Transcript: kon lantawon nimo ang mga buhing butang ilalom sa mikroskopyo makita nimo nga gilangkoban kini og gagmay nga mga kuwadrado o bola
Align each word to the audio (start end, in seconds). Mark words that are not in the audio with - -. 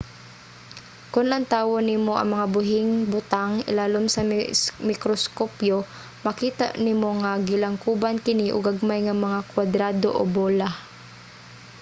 kon 1.11 1.25
lantawon 1.31 1.83
nimo 1.91 2.13
ang 2.17 2.29
mga 2.33 2.47
buhing 2.55 2.89
butang 3.13 3.51
ilalom 3.71 4.05
sa 4.11 4.21
mikroskopyo 4.89 5.77
makita 6.25 6.67
nimo 6.87 7.09
nga 7.21 7.31
gilangkoban 7.49 8.15
kini 8.25 8.47
og 8.55 8.65
gagmay 8.67 8.99
nga 9.03 9.15
mga 9.25 9.39
kuwadrado 9.49 10.09
o 10.21 10.23
bola 10.35 10.69